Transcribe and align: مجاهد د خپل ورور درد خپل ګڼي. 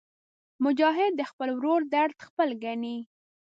مجاهد 0.63 1.11
د 1.17 1.21
خپل 1.31 1.49
ورور 1.57 1.81
درد 1.95 2.17
خپل 2.27 2.49
ګڼي. 2.63 2.97